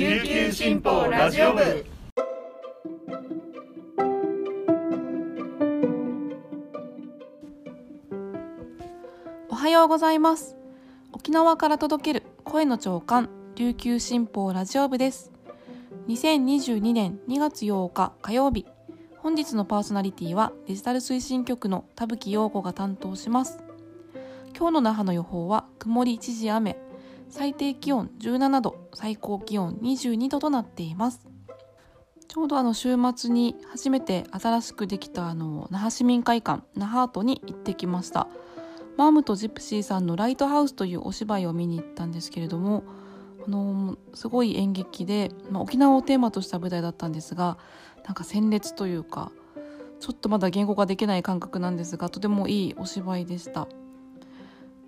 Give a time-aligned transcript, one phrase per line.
[0.00, 1.84] 琉球新報ラジオ部。
[9.50, 10.56] おはようございます。
[11.12, 15.32] 沖縄から届ける声の長官琉球新報ラジオ部です。
[16.08, 18.64] 2022年2月8日火曜日。
[19.18, 23.58] 本日のパーソナリティはデジタル推進局の田吹陽子が担当します。
[24.56, 26.78] 今日の那覇の予報は曇り一時雨。
[27.30, 31.26] 最低気温17度最高気温22度となっています。
[32.28, 38.28] ちょうどあの週末に初めて新しくできたあの那覇市民会館那覇アートに行ってきました。
[38.96, 42.84] マームとジプシーさんの「ライトハウス」というお芝居を見に行ったんですけれども
[43.46, 47.56] あのすごい演劇で、まあ、沖縄をテーマとした舞台だったんですが
[48.04, 49.32] なんか鮮烈というか
[50.00, 53.68] ちょっとまだ言語化できない感覚なんですがとてもいいお芝居でした。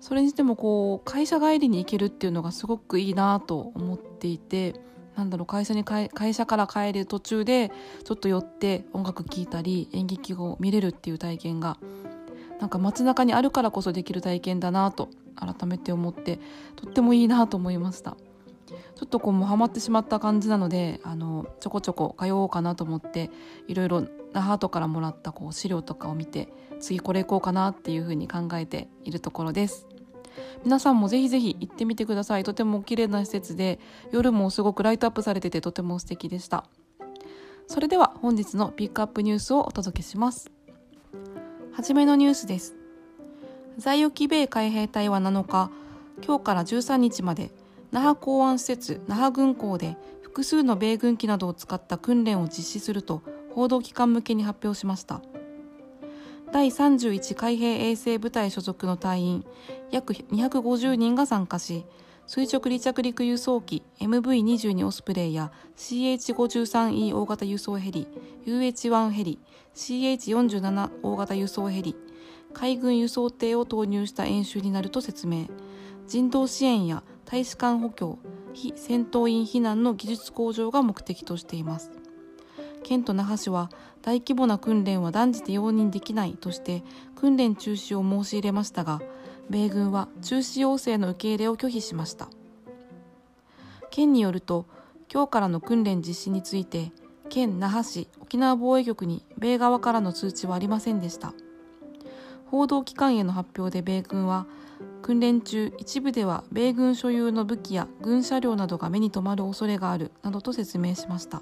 [0.00, 4.74] それにしてもこう会社帰りに行けるっていうのがすごくいいなと思っていて
[5.16, 7.72] なんだろう会社に会社から帰る途中で
[8.04, 11.76] ちょっと寄って音楽聴いたり演劇を見れるっていう体験が
[12.60, 16.38] なんか街中にあるからこそできる体験だなと改めて思って
[16.76, 18.16] とってもいいなと思いました。
[18.68, 23.30] ちょっとこうもうハマってしまった感じなのであのちょこちょこ通おうかなと思って
[23.66, 26.48] いろいろ那覇とからもらったこう資料とかを見て
[26.80, 29.86] 次これ行こうかなっていうふうに考えているところです。
[30.64, 32.44] 皆さんもぜひぜひ行ってみてください。
[32.44, 33.78] とても綺麗な施設で
[34.12, 36.64] 夜もすごくライトアップされててとても素敵でした。
[37.66, 40.50] それでは本日のピックアップニュースをお届けします。
[41.72, 42.76] はじめのニュースです。
[43.76, 45.70] 在沖米海兵隊は7日
[46.24, 47.52] 今日から13日まで
[47.90, 53.22] 那覇港湾施設那覇軍港で複数の米軍機などを使った訓練を実施すると
[53.54, 55.22] 報道機関向けに発表しました。
[56.52, 59.44] 第31海兵衛星部隊所属の隊員
[59.90, 61.84] 約250人が参加し
[62.26, 68.06] 垂直離着陸輸送機 MV22 オスプレイや CH53E 大型輸送ヘリ
[68.46, 69.38] UH1 ヘリ
[69.74, 71.96] CH47 大型輸送ヘリ
[72.54, 75.46] 海軍輸送艇を投入した演習になると説明。
[76.06, 78.18] 人道支援や大使館補強
[78.54, 81.90] 非戦闘員避難の技術向上が目的としています。
[82.82, 86.82] 県と那覇市は大規模な訓練は断じて容認できないとして
[87.16, 89.02] 訓練中止を申し入れましたが
[89.50, 92.30] 米軍は中止要請の受け入れを拒否しました。
[93.90, 94.64] 県によると
[95.12, 96.92] 今日からの訓練実施について
[97.28, 101.34] 県那覇市沖縄防衛局に米側からの通知はありませんでした。
[102.46, 104.46] 報道機関への発表で米軍は
[105.08, 111.40] 訓練中一部では米軍所有の武器や軍車両などが目に留まる恐れがあるなどと説明しました。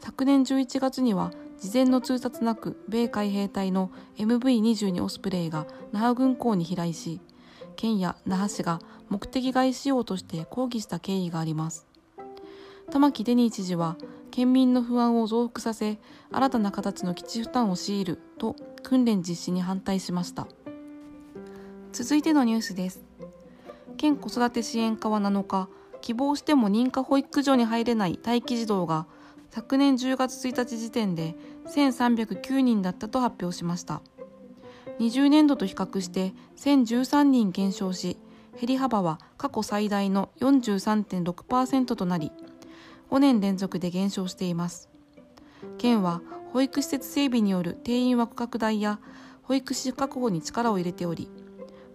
[0.00, 7.20] 昨年11月には事前の通達なく米海兵隊の MV22 オスプレイが那覇軍港に飛来し
[7.76, 11.86] 県や那覇市が目的外使用として抗議した経緯があります。
[12.90, 13.98] 玉城デニー知事は
[14.30, 15.98] 県民の不安を増幅させ
[16.30, 20.46] 新たな形の基地負担を強いると訓練実施に反対しました。
[21.92, 23.04] 続いてのニュースです。
[23.98, 25.68] 県子育て支援課は7日
[26.00, 29.06] 希望しても認可保育所に入れない待機児童が
[29.50, 31.36] 昨年10月1日時点で
[31.66, 34.00] 1309人だったと発表しました。
[35.00, 38.16] 20年度と比較して1013人減少し
[38.58, 42.32] 減り幅は過去最大の43.6%となり
[43.10, 44.88] 5年連続で減少しています。
[45.76, 46.22] 県は
[46.54, 48.98] 保育施設整備による定員枠拡大や
[49.42, 51.28] 保育士確保に力を入れており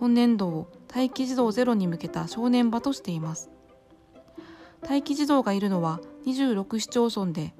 [0.00, 3.50] 本年度を待機児童ゼロに向けた正念場としています。
[4.82, 7.52] 待機児童がいるのは26市町村で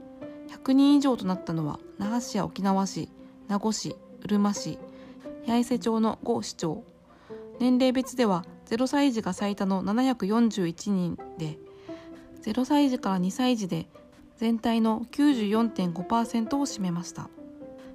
[0.48, 3.10] 100人以上となったのは那覇市や沖縄市
[3.46, 4.78] 名護市うるま市
[5.46, 6.82] 八重瀬町の5市町。
[7.58, 11.58] 年齢別では0歳児が最多の741人で
[12.42, 13.86] 0歳児から2歳児で
[14.38, 17.28] 全体の94.5%を占めました。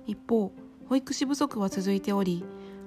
[0.06, 0.51] 一方
[0.88, 2.45] 保育士不足は続いており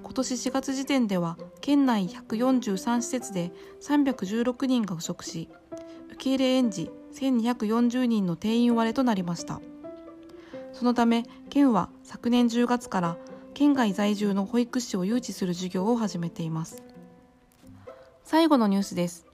[0.08, 3.52] 今年4月時点では県内143施設で
[3.82, 5.50] 316人が不足し
[6.06, 9.60] 受け入れ園児1240人の定員割れとなりました。
[10.72, 13.16] そのため県は昨年10月から
[13.52, 16.82] 県外在住の保育士を誘致する事業を始めています。
[18.24, 19.26] 最後のニュースです。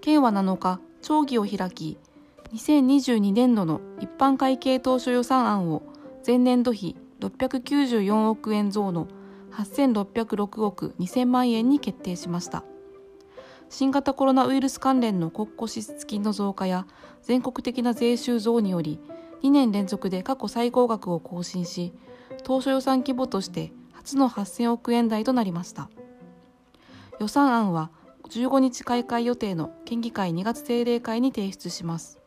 [0.00, 1.96] 県は7日町議を開き
[2.54, 5.84] 2022年度の一般会計当初予算案を
[6.26, 9.06] 前年度比694億円増の
[9.52, 12.64] 8606億2000万円に決定しました。
[13.68, 16.86] 新型コロナウイルス関連の国庫支出金の増加や
[17.22, 19.00] 全国的な税収増により
[19.42, 21.92] 2年連続で過去最高額を更新し
[22.44, 25.88] 当初予算規模として初の8000億円台となりました。
[27.18, 27.90] 予算案は
[28.28, 32.18] 15日開会予定の県議会2月定例会に提出します。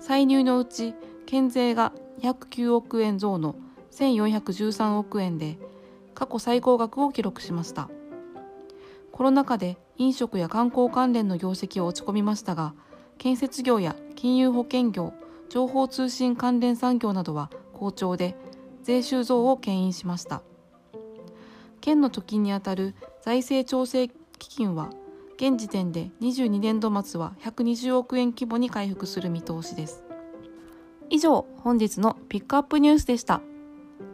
[0.00, 0.94] 歳入のうち
[1.26, 3.56] 県税が209億円増の
[3.92, 5.58] 1413億円で
[6.14, 7.88] 過去最高額を記録しました。
[9.12, 12.74] コロナ禍で飲食や観光関連の業績は落ち込みましたが
[13.18, 15.12] 建設業や金融保険業
[15.50, 18.36] 情報通信関連産業などは好調で
[18.82, 20.42] 税収増を牽引しました。
[21.80, 24.08] 県の貯金にあたる財政調整
[24.38, 24.90] 基金は
[25.36, 30.04] 現時点で22年度末は120億円規模に回復する見通しです。
[31.08, 33.40] 以上本日のピックアップニュースでした。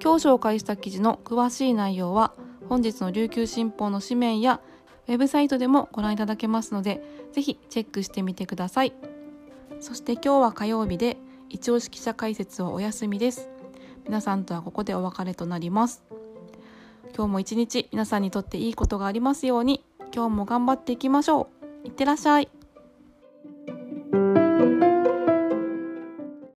[0.02, 2.32] 今日紹介した記事の詳しい内容は
[2.68, 4.60] 本日の琉球新報の紙面や
[5.08, 7.02] ウェブサイトでもご覧いただけますので
[7.32, 8.92] ぜひチェックしてみてください。
[9.80, 11.16] そして今日は火曜日で
[11.48, 13.48] 一押し記者解説はお休みです。
[14.04, 16.02] 皆さんとはここでお別れとなります。
[17.14, 19.84] 今日も一日皆さんにとっていいことがありますように
[20.14, 21.48] 今日も頑張っていきましょ
[21.84, 21.86] う。
[21.86, 22.48] いってらっしゃい。